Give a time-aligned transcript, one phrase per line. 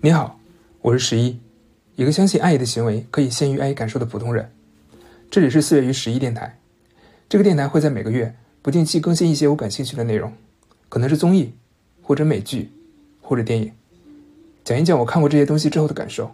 [0.00, 0.38] 你好，
[0.80, 1.40] 我是十一，
[1.96, 4.52] 一个相信爱意的行为可以先于爱意感受的普通人。
[5.28, 6.56] 这里是四月于十一电台，
[7.28, 10.32] 这个电台会在每个月不定期更新一些我感兴趣的内容，
[10.88, 11.52] 可能是综艺，
[12.00, 12.70] 或者美剧，
[13.20, 13.72] 或者电影，
[14.62, 16.30] 讲一讲我看过这些东西之后的感受。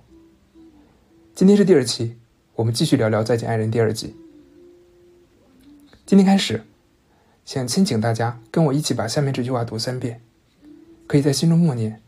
[1.34, 2.16] 今天是第二期，
[2.56, 4.14] 我们继续聊聊《再见爱人》第二季。
[6.04, 6.64] 今天开始，
[7.46, 10.20] 想先请大家跟我一起把下面这句话读三遍，
[11.06, 12.02] 可以在心中默念。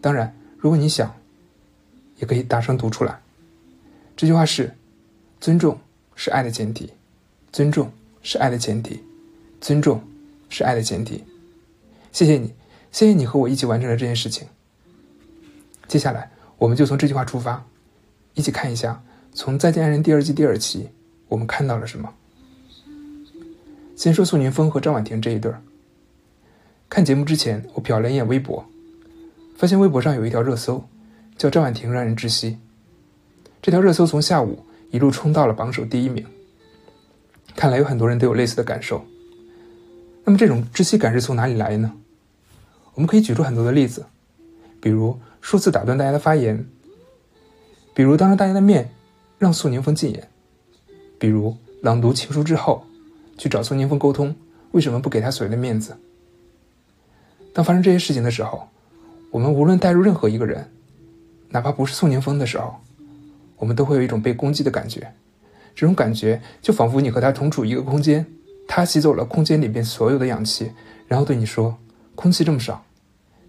[0.00, 1.16] 当然，如果你想，
[2.18, 3.20] 也可以大声读出来。
[4.14, 4.74] 这句话是：
[5.40, 5.80] 尊重
[6.14, 6.92] 是爱的前提，
[7.50, 7.90] 尊重
[8.22, 9.00] 是爱的前提，
[9.58, 10.04] 尊重
[10.50, 11.24] 是爱的前提。
[12.12, 12.52] 谢谢你，
[12.92, 14.48] 谢谢你和我一起完成了这件事情。
[15.88, 17.64] 接下来，我们就从这句话出发，
[18.34, 19.02] 一起看一下
[19.32, 20.90] 从《再见爱人》第二季第二期
[21.28, 22.12] 我们看到了什么。
[23.96, 25.62] 先说宋宁峰和张婉婷这一对儿。
[26.90, 28.66] 看节目之前，我瞟了一眼微博。
[29.60, 30.82] 发现微博上有一条热搜，
[31.36, 32.56] 叫“张婉婷让人窒息”。
[33.60, 36.24] 这条热搜从下午一路冲到了榜首第一名。
[37.54, 39.04] 看来有很多人都有类似的感受。
[40.24, 41.92] 那么这种窒息感是从哪里来呢？
[42.94, 44.06] 我们可以举出很多的例子，
[44.80, 46.66] 比如数次打断大家的发言，
[47.92, 48.90] 比如当着大家的面
[49.38, 50.26] 让宋宁峰禁言，
[51.18, 52.82] 比如朗读情书之后
[53.36, 54.34] 去找宋宁峰沟通
[54.70, 55.98] 为什么不给他所谓的面子。
[57.52, 58.66] 当发生这些事情的时候。
[59.30, 60.70] 我们无论带入任何一个人，
[61.48, 62.74] 哪怕不是宋宁峰的时候，
[63.56, 65.12] 我们都会有一种被攻击的感觉。
[65.74, 68.26] 这种感觉就仿佛你和他同处一个空间，
[68.66, 70.72] 他吸走了空间里边所有的氧气，
[71.06, 71.78] 然后对你说
[72.16, 72.84] ：“空气这么少，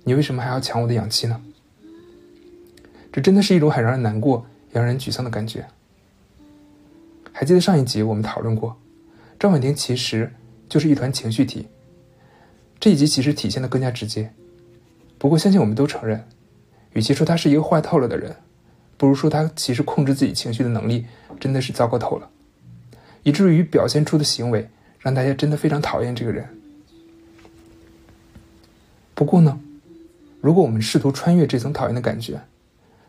[0.04, 1.42] 你为什么还要抢我的氧气呢？”
[3.12, 5.66] 这真的是一种很让人难过、也让人沮丧的感觉。
[7.34, 8.78] 还记得上一集我们讨论过，
[9.40, 10.32] 张婉婷其实
[10.70, 11.68] 就是一团情绪体。
[12.80, 14.32] 这一集其实体现的更加直接。
[15.22, 16.26] 不过，相信我们都承认，
[16.94, 18.36] 与其说他是一个坏透了的人，
[18.98, 21.06] 不如说他其实控制自己情绪的能力
[21.40, 22.28] 真的是糟糕透了，
[23.22, 24.68] 以至于表现出的行为
[24.98, 26.50] 让大家真的非常讨厌这个人。
[29.14, 29.60] 不过呢，
[30.42, 32.42] 如果我们试图穿越这层讨厌的感觉，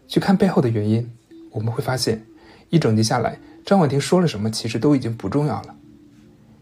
[0.07, 1.11] 去看背后的原因，
[1.51, 2.23] 我们会发现，
[2.69, 5.75] 一整集下来，张婉婷说了什么其实都已经不重要了，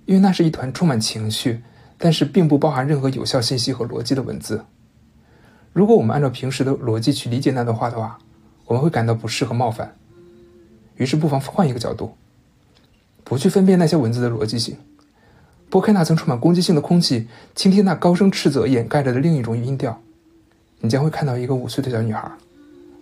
[0.06, 1.60] 因为那是一团充满情绪，
[1.98, 4.64] 但是并不包含任何有效信息和逻辑的文字。
[5.72, 8.18] 如果我们按照平时的逻辑去理解那段话的话，
[8.66, 9.96] 我们会感到不适和冒犯。
[10.96, 12.14] 于是，不妨换一个角度，
[13.24, 14.76] 不去分辨那些文字的逻辑性，
[15.70, 20.00] 拨开那层充满攻击性的空气，倾听那高声斥责掩盖着的另一种音调，
[20.80, 22.30] 你将会看到一个五岁的小女孩，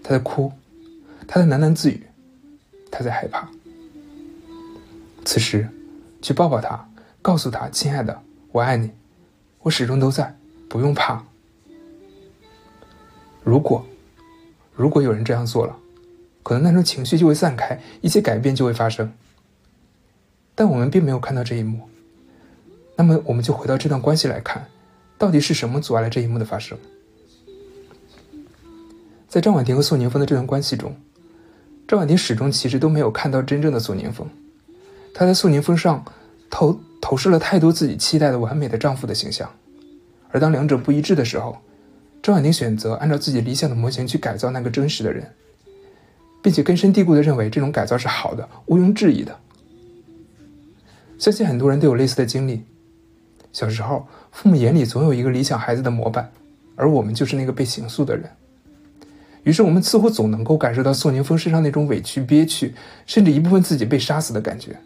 [0.02, 0.52] 她在哭，
[1.26, 2.02] 她在喃喃自语，
[2.90, 3.48] 她在害怕。
[5.24, 5.68] 此时，
[6.20, 6.88] 去抱抱她，
[7.22, 8.20] 告诉她：“亲爱的，
[8.52, 8.90] 我爱你，
[9.60, 10.36] 我始终都在，
[10.68, 11.24] 不用怕。”
[13.48, 13.82] 如果，
[14.74, 15.74] 如果有人这样做了，
[16.42, 19.10] 可能那种情绪就会散开，一些改变就会发生。
[20.54, 21.88] 但我们并没有看到这一幕。
[22.94, 24.68] 那么，我们就回到这段关系来看，
[25.16, 26.76] 到底是什么阻碍了这一幕的发生？
[29.26, 30.94] 在张婉婷和宋宁峰的这段关系中，
[31.86, 34.28] 张婉婷始终其实都没有看到真正的宋宁峰，
[35.14, 36.04] 她在宋宁峰上
[36.50, 39.50] 投投射了太多自己期待的完美的丈夫的形象，
[40.28, 41.56] 而当两者不一致的时候。
[42.22, 45.26] 张婉婷选择按照自己理想的模型去改造那个真实的人，
[46.42, 49.38] 并且根深蒂固的认为这种改造是好的，毋庸置疑的。
[51.18, 52.62] 相信很多人都有类似的经历：
[53.52, 56.30] 小时候，父母眼里总有一个理想孩子的模板，
[56.76, 58.30] 而我们就是那个被刑诉的人。
[59.44, 62.74] 于是，我们似乎总能够感受到宋宁峰身上那种委屈、憋屈，
[63.06, 64.76] 甚至一部分自己被杀死的感觉。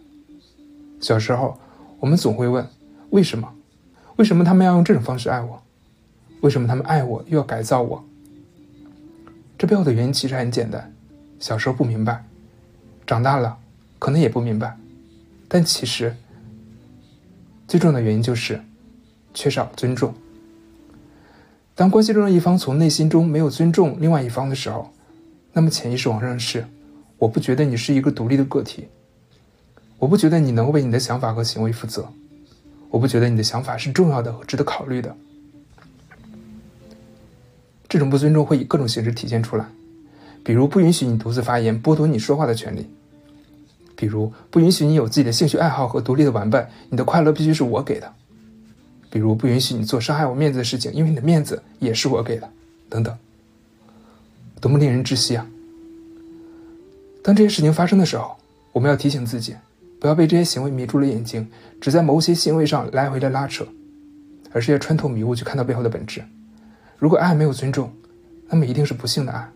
[1.00, 1.58] 小时候，
[1.98, 2.64] 我们总会问：
[3.10, 3.52] 为什么？
[4.16, 5.60] 为什么他们要用这种方式爱我？
[6.42, 8.04] 为什么他们爱我又要改造我？
[9.56, 10.92] 这背后的原因其实很简单：
[11.38, 12.24] 小时候不明白，
[13.06, 13.56] 长大了
[14.00, 14.76] 可能也不明白，
[15.46, 16.16] 但其实
[17.68, 18.60] 最重要的原因就是
[19.32, 20.12] 缺少尊重。
[21.76, 24.92] 当关系中的一方从内心中没有尊重另外一方的时候，
[25.52, 26.66] 那么潜意识往上是：
[27.18, 28.88] 我不觉得你是一个独立的个体，
[29.96, 32.12] 我不觉得你能为你的想法和行为负责，
[32.90, 35.16] 我不觉得你的想法是重要的和值得考虑的。
[37.92, 39.66] 这种不尊重会以各种形式体现出来，
[40.42, 42.84] 比如不允许你独自发言，剥夺你说话的权利；
[43.94, 48.06] 比如不允许你有自己的兴趣爱好和独立的玩伴，你的快乐必须是我给的；
[49.10, 52.48] 比如不允许你做伤害我面子的事情，因为你的面子也是我给的，
[52.88, 53.14] 等等。
[54.58, 55.46] 多么令人窒息啊！
[57.22, 58.34] 当这些事情发生的时候，
[58.72, 59.54] 我们要提醒自己，
[60.00, 61.46] 不要被这些行为迷住了眼睛，
[61.78, 63.66] 只在某些行为上来回的拉扯，
[64.50, 66.24] 而是要穿透迷雾去看到背后的本质。
[67.02, 67.92] 如果爱没有尊重，
[68.46, 69.50] 那么一定是不幸的爱，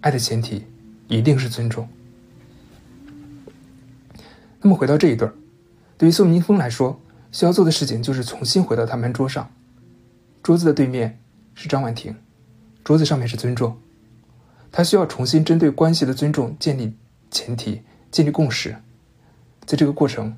[0.00, 0.66] 爱的前提
[1.06, 1.88] 一定是尊重。
[4.60, 5.32] 那么回到这一对儿，
[5.96, 7.00] 对于宋宁峰来说，
[7.30, 9.48] 需要做的事情就是重新回到他们桌上，
[10.42, 11.20] 桌子的对面
[11.54, 12.16] 是张婉婷，
[12.82, 13.78] 桌子上面是尊重，
[14.72, 16.92] 他需要重新针对关系的尊重建立
[17.30, 18.74] 前提，建立共识，
[19.64, 20.36] 在这个过程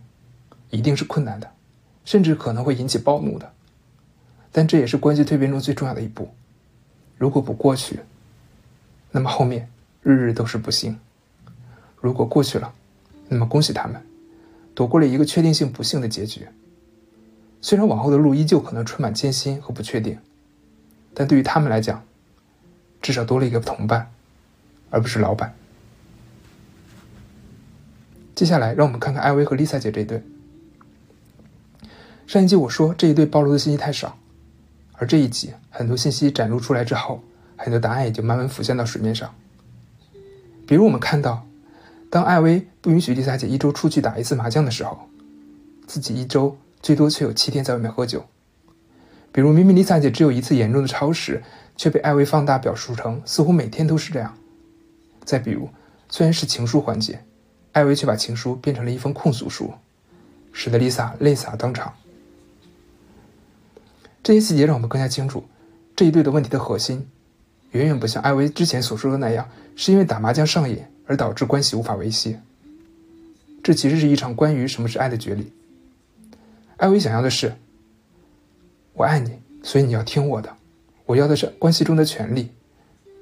[0.69, 1.51] 一定是困难的，
[2.05, 3.51] 甚至可能会引起暴怒的，
[4.53, 6.29] 但这也是关系蜕变中最重要的一步。
[7.19, 8.01] 如果不过去，
[9.11, 9.69] 那么后面
[10.03, 10.95] 日日都是不幸；
[12.01, 12.73] 如果过去了，
[13.29, 14.03] 那么恭喜他们。
[14.75, 16.49] 躲过了一个确定性不幸的结局。
[17.61, 20.19] 虽然往后的路依旧可能充满艰辛和不确定，
[21.13, 22.03] 但对于他们来讲，
[23.03, 24.11] 至少多了一个同伴，
[24.89, 25.55] 而不是老板。
[28.35, 30.23] 接下来，让我们看看艾薇和丽萨姐这一对。
[32.27, 34.17] 上一集我说这一对暴露的信息太少，
[35.01, 37.25] 而这一集很多信息展露出来之后，
[37.57, 39.35] 很多答案也就慢慢浮现到水面上。
[40.67, 41.45] 比如我们看到。
[42.13, 45.09] 当艾薇不允许丽萨姐一周出去打一次麻将的时候，
[45.87, 48.27] 自己一周最多却有七天在外面喝酒。
[49.31, 51.41] 比如，明明丽萨姐只有一次严重的超时，
[51.77, 54.37] 却被艾薇放大表述成似乎每天都是这样。
[55.25, 55.69] 再比如，
[56.09, 57.23] 虽然是情书环节，
[57.71, 59.73] 艾薇却把情书变成了一封控诉书，
[60.53, 61.95] 使得丽萨泪洒当场。
[64.23, 65.45] 这些细节让我们更加清楚，
[65.97, 67.07] 这一对的问题的核心，
[67.73, 70.83] 远远不像艾薇之前所说的那样，是因为打麻将上瘾。
[71.07, 72.37] 而导致关系无法维系，
[73.65, 75.45] 这其实是一场关于什么是爱的决裂。
[76.77, 77.53] 艾薇想要的是，
[78.93, 80.57] 我爱你，所以你要听我的。
[81.07, 82.51] 我要的是关系中的权利，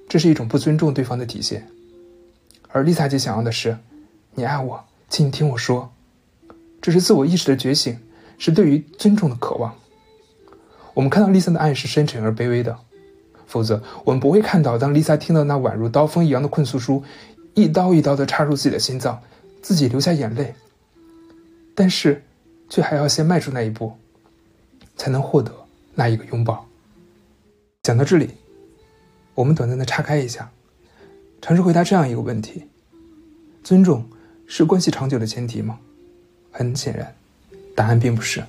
[0.07, 1.67] 这是一种不尊重对方的体现。
[2.69, 3.79] 而丽萨姐想要的是，
[4.35, 5.91] 你爱我，请你听我说，
[6.83, 7.99] 这是自我意识的觉醒，
[8.37, 9.75] 是对于尊重的渴望。
[10.99, 12.77] 我们看到丽萨的爱是深沉而卑微的，
[13.47, 17.05] 否则我们不会看到当丽萨听到那宛如刀锋一样的困诉书。
[17.55, 19.23] 一刀一刀的插入自己的心脏，
[19.63, 20.53] 自己流下眼泪，
[21.73, 22.25] 但是，
[22.69, 23.93] 却还要先迈出那一步，
[24.97, 25.53] 才能获得
[25.95, 26.67] 那一个拥抱。
[27.85, 28.31] 讲到这里，
[29.37, 30.51] 我们短暂的岔开一下，
[31.41, 32.65] 尝试回答这样一个问题：
[33.63, 34.05] 尊重
[34.49, 35.79] 是关系长久的前提吗？
[36.51, 37.15] 很显然，
[37.77, 38.43] 答案并不是，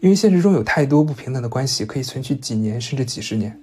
[0.00, 3.58] 因为现实中有太多不平等的关系可以存续几年甚至几十年。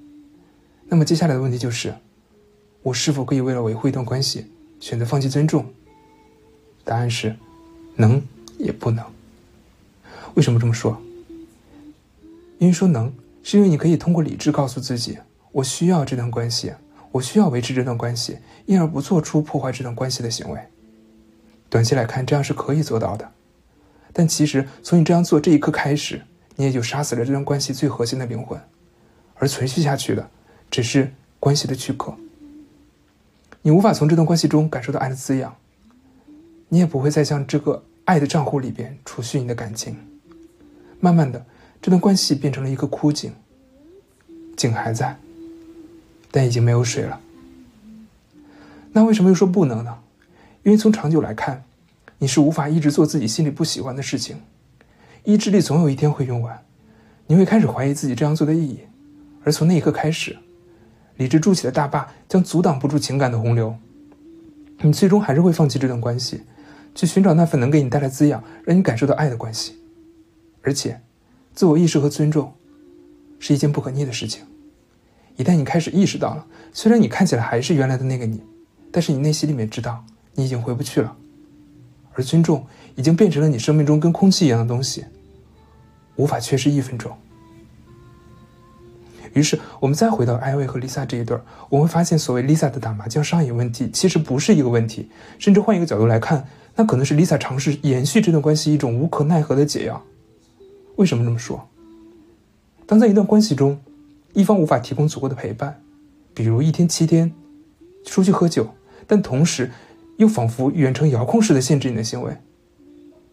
[0.88, 1.94] 那么接下来的问题就是。
[2.84, 4.46] 我是否可以为了维护一段关系，
[4.80, 5.66] 选择放弃尊重？
[6.86, 7.36] 答案是，
[7.98, 8.22] 能
[8.58, 9.04] 也不能。
[10.36, 10.98] 为什么这么说？
[12.60, 13.12] 因为说能，
[13.44, 15.18] 是因为你可以通过理智告诉自己，
[15.52, 16.72] 我需要这段关系，
[17.12, 18.38] 我需要维持这段关系，
[18.68, 20.62] 因而不做出破坏这段关系的行为。
[21.70, 23.30] 短期来看，这样是可以做到的。
[24.18, 26.20] 但其实，从你这样做这一刻开始，
[26.56, 28.60] 你也就杀死了这段关系最核心的灵魂，
[29.36, 30.28] 而存续下去的，
[30.72, 32.16] 只是关系的躯壳。
[33.62, 35.56] 你无法从这段关系中感受到爱的滋养，
[36.70, 39.96] 你也不会再向这个爱的账户里边储蓄你的感情。
[41.00, 41.46] 慢慢的，
[41.80, 43.32] 这段关系变成了一个枯井，
[44.56, 45.16] 井还在，
[46.32, 47.22] 但已经没有水了。
[48.94, 50.00] 那为什么又说不能呢？
[50.64, 51.64] 因为从长久来看，
[52.20, 54.38] 你是无法一直做自己心里不喜欢的事情，
[55.24, 56.64] 意志力总有一天会用完，
[57.28, 58.80] 你会开始怀疑自己这样做的意义，
[59.44, 60.38] 而从那一刻开始。
[61.18, 63.76] 理智筑起的大坝将阻挡不住情感的洪流，
[64.82, 66.44] 你最终还是会放弃这段关系，
[66.94, 69.78] 去寻找那份能给你带来滋养、让你感受到爱的关系。
[70.62, 71.02] 而且，
[71.54, 72.54] 自我意识和尊重
[73.40, 74.46] 是一件不可逆的事情。
[75.38, 78.44] 一旦你开始意识到了，虽然你看起来还是原来的那个你，
[78.92, 80.06] 但是你内心里面知道
[80.36, 81.16] 你已经回不去了，
[82.18, 85.06] 而尊重已经变成了你生命中跟空气一样的东西，
[86.16, 87.16] 无法缺失一分钟。
[89.34, 95.12] 于是，我们再回到艾薇和 Lisa 这一对儿，我们会发现，所谓 Lisa 的打麻将上瘾问题，其实不是一个问题。
[95.38, 100.02] 甚至换一个角度来看，那可能是 Lisa 尝试延续这段关系一种无可奈何的解药。
[100.96, 101.70] 为什么这么说？
[102.88, 103.80] 当在一段关系中，
[104.34, 105.80] 一方无法提供足够的陪伴，
[106.34, 107.32] 比如一天七天
[108.06, 108.68] 出去喝酒，
[109.06, 109.72] 但同时
[110.18, 112.36] 又仿佛远程遥控式的限制你的行为，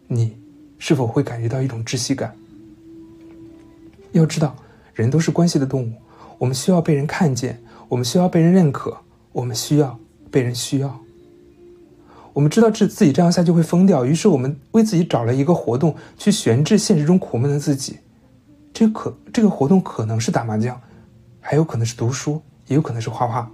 [0.07, 0.37] 你
[0.79, 2.35] 是否会感觉到一种窒息感？
[4.13, 4.55] 要知道。
[4.93, 5.91] 人都是关系的动物，
[6.37, 8.97] 我们需要被人看见，我们需要被人认可，
[9.33, 9.99] 我们需要
[10.31, 11.01] 被人需要。
[12.31, 17.97] 我们知道自自己这样下去会疯掉，于是我们为自己找了一个活动去悬置现实中苦闷的自己。
[18.73, 20.79] 这可这个活动可能是打麻将，
[21.41, 23.51] 还有可能是读书，也有可能是画画。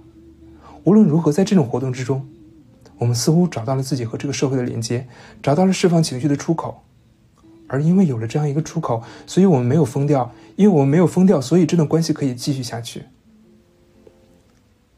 [0.84, 2.24] 无论如何，在这种活动之中，
[3.02, 5.08] 我们似乎找到了自己和这个社会的连接，
[5.42, 6.84] 找到了释放情绪的出口。
[7.66, 10.32] 而因为有了这样一个出口，所以我们没有疯掉。
[10.54, 13.04] 因为我们没有疯掉，所以这段关系可以继续下去。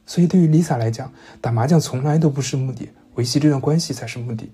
[0.05, 4.51] 所以对于 Lisa 来讲，打麻将从来都不是目的，维系这段关系才是目的。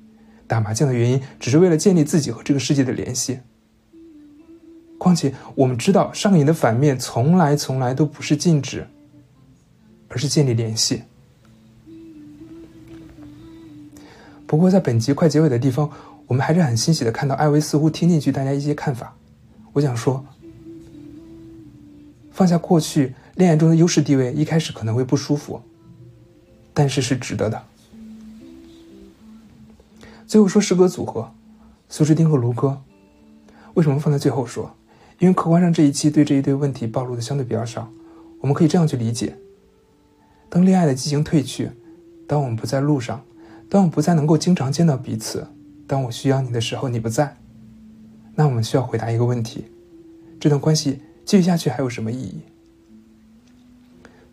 [0.47, 3.41] 打麻将的原因只是为了建立自己和这个世界的联系。
[4.99, 8.87] 况且我们知道，上瘾的反面从来从来都不是禁止，
[10.09, 11.03] 而是建立联系。
[14.51, 15.89] 不过，在本集快结尾的地方，
[16.27, 19.15] 我们还是很欣喜的看到艾薇似乎听进去大家一些看法。
[19.75, 20.27] 我想说，
[22.33, 23.15] 放下过去。
[23.37, 25.63] 恋爱中的优势地位一开始可能会不舒服，
[26.75, 27.63] 但是是值得的。
[30.27, 31.31] 最后说诗歌组合，
[31.89, 32.83] 苏诗丁和卢哥，
[33.75, 34.75] 为什么放在最后说？
[35.21, 37.89] 因为客观上这一期对这一对问题暴露的相对比较少。
[38.41, 39.37] 我们可以这样去理解：
[40.49, 41.71] 当恋爱的激情褪去，
[42.27, 43.23] 当我们不在路上，
[43.71, 45.47] 当我不再能够经常见到彼此，
[45.87, 47.37] 当我需要你的时候你不在，
[48.35, 49.67] 那我们需要回答一个问题：
[50.41, 52.41] 这段关系继续下去还有什么意义？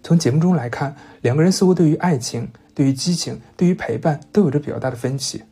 [0.02, 5.44] 从节目中来看，两个人似乎对于爱情、对于激情、对于陪伴都有着比较大的分歧。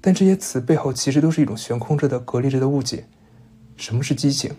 [0.00, 3.06] 但这些词背后其实都是一种悬空着的、隔离着的误解。
[3.76, 4.52] 什么是激情？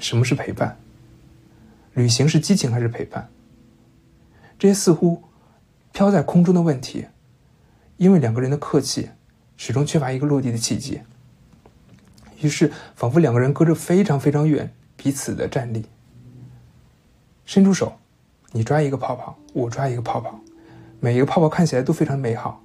[0.00, 0.76] 什么是陪伴？
[1.94, 3.28] 旅行是激情还是陪伴？
[4.58, 5.22] 这些似乎
[5.92, 7.06] 飘在空中的问题，
[7.98, 9.10] 因为两个人的客气，
[9.56, 11.02] 始终缺乏一个落地的契机。
[12.40, 15.84] 于是，仿佛两个人隔着非常非常远，彼此的站立。
[17.44, 17.98] 伸出手，
[18.52, 20.40] 你抓一个泡泡，我抓一个泡泡，
[21.00, 22.62] 每一个泡泡看起来都非常美好，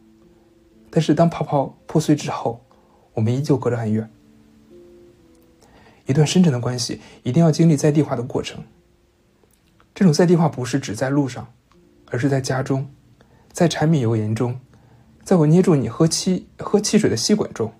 [0.91, 2.63] 但是当泡泡破碎之后，
[3.15, 4.07] 我们依旧隔着很远。
[6.05, 8.63] 一段深沉的关系一定要经历在地化的过程。
[9.95, 11.51] 这种在地化不是只在路上，
[12.11, 12.91] 而是在家中，
[13.51, 14.59] 在柴米油盐中，
[15.23, 17.71] 在我捏住你喝汽喝汽水的吸管中，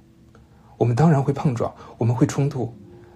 [0.78, 2.74] 我们当然会碰撞，我们会冲突。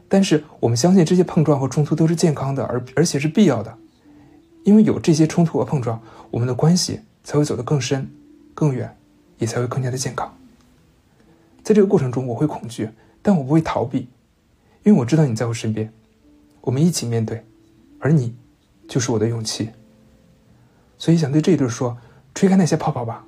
[0.10, 3.78] 但是我们相信这些碰撞和冲突都是健康的，而而且是必要的，
[4.64, 8.10] 因为有这些冲突和碰撞，我们的关系才会走得更深、
[8.54, 8.98] 更远，
[9.38, 10.38] 也才会更加的健康。
[11.62, 12.90] 在这个过程中，我会恐惧，
[13.22, 14.08] 但我不会逃避，
[14.84, 15.92] 因为我知道你在我身边，
[16.62, 17.46] 我们一起面对，
[18.00, 18.34] 而你
[18.88, 19.70] 就是我的勇气。
[20.98, 21.98] 所以想对这一对说：
[22.34, 23.27] 吹开那些泡泡吧，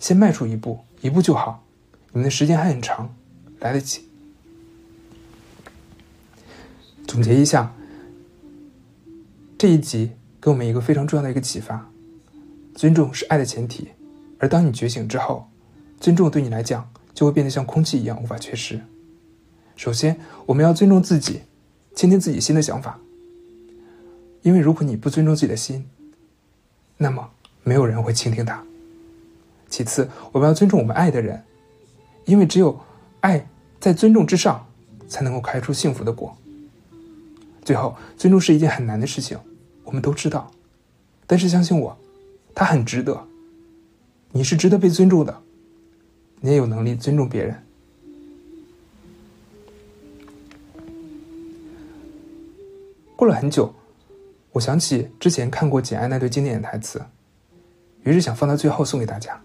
[0.00, 1.62] 先迈出一步，一步就好，
[2.12, 3.14] 你们的时间还很长，
[3.60, 4.08] 来得及。
[7.06, 7.72] 总结一下，
[9.58, 11.90] 这一集给我们一个非常重要的一个启发：
[12.74, 13.90] 尊重是爱的前提。
[14.38, 15.50] 而当你觉醒之后，
[16.00, 18.80] 尊重对你来讲就会变得像空气一样无法缺失。
[19.76, 21.42] 首先，我们要尊重自己，
[21.94, 22.98] 倾听自己新的想法。
[24.40, 25.86] 因为如果你不尊重自己的心，
[26.96, 27.30] 那么
[27.62, 28.64] 没有人会倾听他。
[29.70, 31.42] 其次，我们要尊重我们爱的人，
[32.26, 32.78] 因为只有
[33.20, 33.48] 爱
[33.78, 34.66] 在尊重之上，
[35.08, 36.36] 才能够开出幸福的果。
[37.64, 39.38] 最后，尊重是一件很难的事情，
[39.84, 40.50] 我们都知道。
[41.26, 41.96] 但是相信我，
[42.54, 43.26] 它很值得。
[44.32, 45.40] 你是值得被尊重的，
[46.40, 47.62] 你也有能力尊重别人。
[53.14, 53.72] 过了很久，
[54.52, 57.00] 我想起之前看过《简爱》那对经典的台词，
[58.02, 59.40] 于是想放到最后送给大家。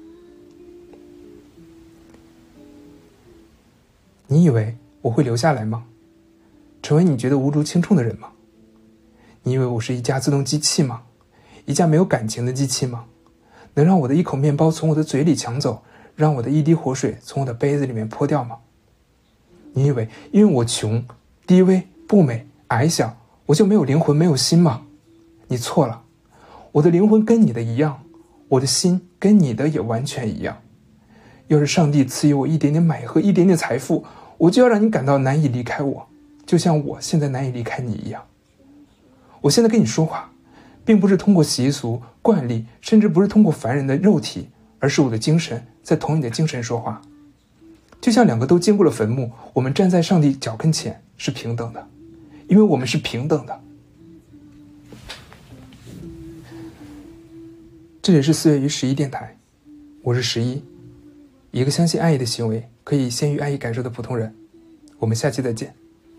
[4.27, 5.85] 你以为我会留下来吗？
[6.81, 8.29] 成为你觉得无足轻重的人吗？
[9.43, 11.03] 你以为我是一架自动机器吗？
[11.65, 13.05] 一架没有感情的机器吗？
[13.75, 15.83] 能让我的一口面包从我的嘴里抢走，
[16.15, 18.57] 让我的一滴活水从我的杯子里面泼掉吗？
[19.73, 21.05] 你以为因为我穷、
[21.45, 23.17] 低微、不美、矮小，
[23.47, 24.85] 我就没有灵魂、没有心吗？
[25.47, 26.03] 你错了，
[26.71, 28.03] 我的灵魂跟你的一样，
[28.49, 30.57] 我的心跟你的也完全一样。
[31.47, 34.03] 要是上帝赐予我一点点买和一点点财富，
[34.37, 36.07] 我就要让你感到难以离开我。
[36.45, 38.23] 就像我现在难以离开你一样，
[39.41, 40.31] 我现在跟你说话，
[40.83, 44.49] 并不是通过习俗惯例，甚至不是通过凡人的肉体，
[44.79, 47.01] 而是我的精神在同你的精神说话。
[47.99, 51.87] 就像两个都经过了坟墓，我们站在上帝脚跟前是平等的，
[52.47, 53.61] 因为我们是平等的。
[58.03, 59.35] 这里是四月于十一电台，
[60.03, 60.63] 我是十一，
[61.55, 64.35] 一个相信爱意的行为可以先于爱意感受的普通人。
[64.99, 65.73] 我们下期再见。